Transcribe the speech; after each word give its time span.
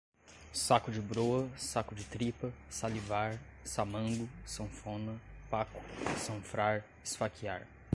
saco 0.55 0.89
de 0.91 0.99
broa, 0.99 1.47
saco 1.55 1.93
de 1.93 2.03
tripa, 2.03 2.51
salivar, 2.71 3.39
samango, 3.63 4.27
sanfona, 4.43 5.13
paco, 5.47 5.79
sanfrar, 6.17 6.83
esfaquear 7.03 7.67